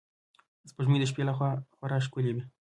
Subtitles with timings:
[0.69, 2.43] سپوږمۍ د شپې له خوا خورا ښکلی وي